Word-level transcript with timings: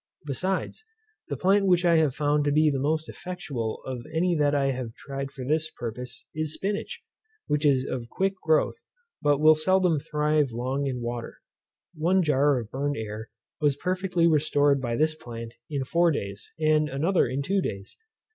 Besides, 0.25 0.83
the 1.27 1.37
plant 1.37 1.67
which 1.67 1.85
I 1.85 1.97
have 1.97 2.15
found 2.15 2.43
to 2.45 2.51
be 2.51 2.71
the 2.71 2.79
most 2.79 3.07
effectual 3.07 3.83
of 3.85 4.03
any 4.11 4.35
that 4.35 4.55
I 4.55 4.71
have 4.71 4.95
tried 4.95 5.29
for 5.29 5.45
this 5.45 5.69
purpose 5.69 6.25
is 6.33 6.55
spinach, 6.55 7.03
which 7.45 7.67
is 7.67 7.85
of 7.85 8.09
quick 8.09 8.33
growth, 8.41 8.79
but 9.21 9.37
will 9.39 9.53
seldom 9.53 9.99
thrive 9.99 10.49
long 10.53 10.87
in 10.87 11.03
water. 11.03 11.37
One 11.93 12.23
jar 12.23 12.57
of 12.57 12.71
burned 12.71 12.97
air 12.97 13.29
was 13.59 13.75
perfectly 13.75 14.25
restored 14.25 14.81
by 14.81 14.95
this 14.95 15.13
plant 15.13 15.53
in 15.69 15.83
four 15.83 16.09
days, 16.09 16.51
and 16.59 16.89
another 16.89 17.27
in 17.27 17.43
two 17.43 17.61
days. 17.61 17.95